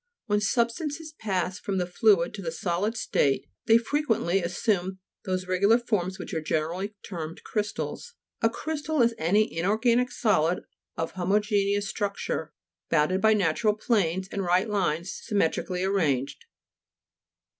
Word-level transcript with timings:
When 0.25 0.41
substances 0.41 1.13
pass 1.19 1.59
from 1.59 1.77
the 1.77 1.85
fluid 1.85 2.33
to 2.33 2.41
the 2.41 2.51
solid 2.51 2.97
state, 2.97 3.45
they 3.67 3.77
frequently 3.77 4.41
as 4.43 4.57
sume 4.57 4.97
those 5.25 5.45
regular 5.45 5.77
forms 5.77 6.17
which 6.17 6.33
are 6.33 6.41
generally 6.41 6.95
termed 7.03 7.43
crystals. 7.43 8.15
A 8.41 8.49
crystal 8.49 9.03
is 9.03 9.13
any 9.19 9.55
inorganic 9.55 10.11
solid 10.11 10.63
of 10.97 11.11
homogeneous 11.11 11.87
structure, 11.87 12.51
bounded 12.89 13.21
by 13.21 13.35
natural 13.35 13.75
planes 13.75 14.27
and 14.29 14.41
right 14.41 14.67
lines 14.67 15.19
sym 15.21 15.37
metrically 15.37 15.83
arranged. 15.85 16.45